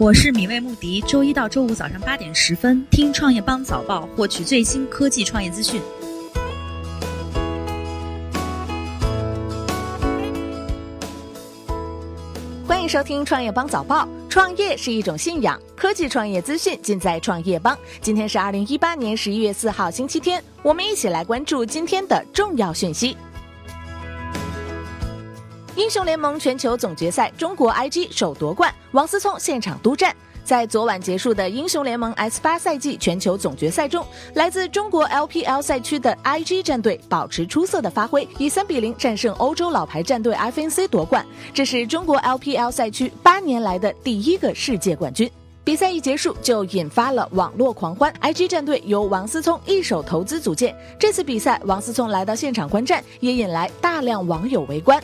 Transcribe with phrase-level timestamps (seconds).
[0.00, 5.82] 我是米未穆迪，周一到周五早上八点十分听创业邦早报，获取最新科技创业资讯。
[12.64, 14.08] 欢迎收听创业邦早报。
[14.28, 17.76] 创业是一种信仰，科技创业资讯尽在创业邦。
[18.00, 23.16] 今天是二零一八年十一月四号，星期天，我们一起来关注今天的重要讯息。
[25.74, 30.14] 英雄联盟全球总决赛，中国 IG 首夺冠，王思聪现场督战。
[30.44, 34.02] 在昨晚结束的英雄联盟 S 八赛季全球总决赛中，
[34.32, 41.22] 来自中国 LPL 赛区的 IG 战队保持出色的发挥，以三比零战胜欧洲老牌战队 FNC 夺冠。
[41.52, 45.30] 这是中国 LPL 赛区八年来的第一个世界冠军。
[45.64, 48.10] 比赛一结束就引发了网络狂欢。
[48.22, 54.98] IG 战队由王思聪一手投资组建，这次比赛王思聪来到现场观战，也引来大量网友围观。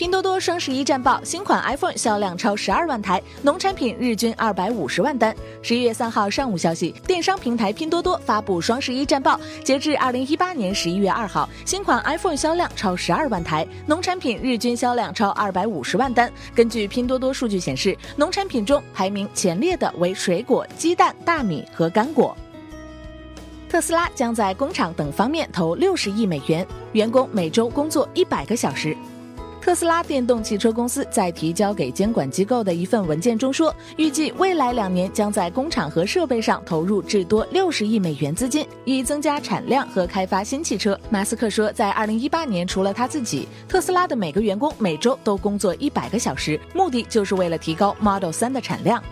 [0.00, 5.36] 拼多多双十一战报：新款 iPhone 销量超十二万台，农产品日均二百五十万单。
[5.60, 16.32] 十一月三号上午消息，电商平台拼多多发布双十一战报，截至二零一八年十一月二号，新款 iPhone 销量超十二万台，农产品日均销量超二百五十万单。
[16.54, 22.34] 根据拼多多数据显示，农产品中排名前列的为水果、鸡蛋、大米和干果。
[23.68, 28.96] 特斯拉将在工厂等方面投六十亿美元，员工每周工作一百个小时。
[29.60, 40.98] 特斯拉电动汽车公司在提交给监管机构的一份文件中说，预计未来两年将在工厂和设备上投入至多六十亿美元资金，以增加产量和开发新汽车。
[41.10, 49.02] 马斯克说，在二零一八年，除了他自己，特斯拉的每个员工每周都工作一百个小时，目的就是为了提高 Model 三的产量。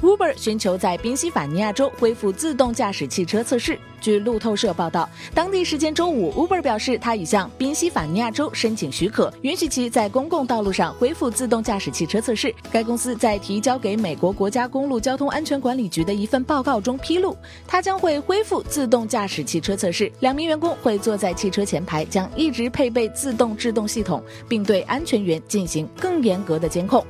[0.00, 3.76] Uber 寻求在宾夕法尼亚州恢复自动驾驶汽车测试。
[4.00, 12.54] 据路透社报道，当地时间周五，Uber 表示，他已向宾夕法尼亚州申请许可，允许其在公共道路上恢复自动驾驶汽车测试。
[12.70, 17.36] 该公司在提交给美国国家公路交通安全管理局的一份报告中披露，
[17.66, 20.10] 它将会恢复自动驾驶汽车测试。
[20.20, 27.04] 两名员工会坐在汽车前排，将一直配备自动制动系统，并对安全员进行更严格的监控。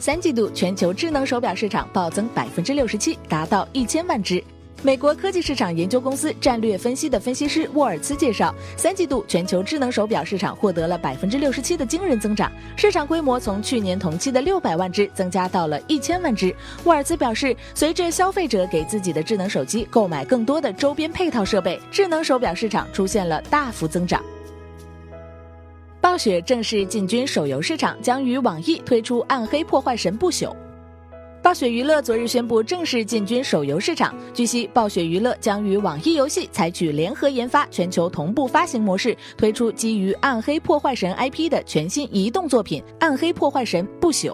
[0.00, 4.42] 三季度全球智能手表市场暴增百分之六十七，达到一千万只。
[4.80, 16.54] 美国科技市场研究公司战略分析的分析师沃尔茨介绍，三季度全球智能手表市场获得了百分之六十七的惊人增长，市场规模从去年同期的六百万只增加到了一千万只。
[16.84, 24.22] 沃尔茨表示，随着消费者给自己的智能手机购买更多的周边配套设备，智能手表市场出现了大幅增长。
[26.08, 30.46] 暴雪正式进军手游市场，将与网易推出《暗黑破坏神不朽》。
[31.42, 34.14] 暴雪娱乐昨日宣布正式进军手游市场。
[34.32, 44.30] 据悉，暴雪娱乐将与网易游戏采取联合研发、全球同步发行模式，推出基于《暗黑破坏神》IP 的全新移动作品《暗黑破坏神不朽》。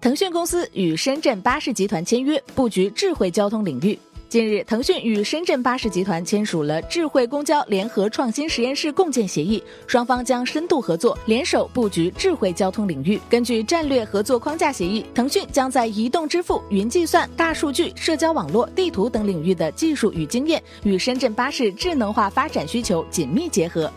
[0.00, 3.96] 腾讯公司与深圳巴士集团签约，布局智慧交通领域。
[4.34, 13.16] 近日，腾讯与深圳巴士集团签署了智慧公交联合创新实验室共建协议，双方将深度合作，联手布局智慧交通领域。
[13.30, 23.88] 根据战略合作框架协议，腾讯将在移动支付、云计算、大数据、社交网络、地图等领域的技术与经验，与深圳巴士智能化发展需求紧密结合。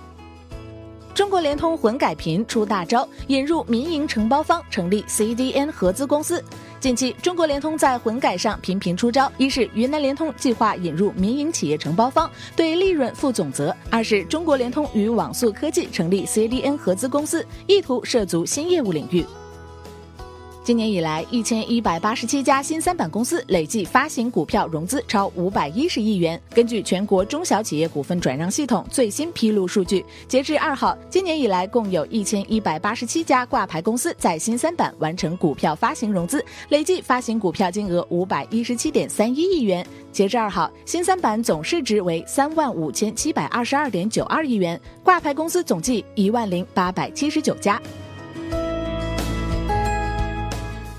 [1.18, 6.44] 中国联通混改频出大招，引入民营承包方，成立 CDN 合资公司。
[6.80, 19.26] 近期，中国联通在混改上频频出招：一是云南联通计划引入民营企业承包方，对利润负总责；二是中国联通与网速科技成立 CDN 合资公司，意图涉足新业务领域。
[20.68, 26.38] 今年以来，一千一百八十七家新三板公司累计发行股票融资超五百一十亿元。
[26.54, 39.88] 根据全国中小企业股份转让系统最新披露数据，截至二号，今年以来共有一千一百八十七家挂牌公司在新三板完成股票发行融资，累计发行股票金额五百一十七点三一亿元。
[40.12, 47.82] 截至二号，新三板总市值为三万五千七百二十二点九二亿元，挂牌公司总计一万零八百七十九家。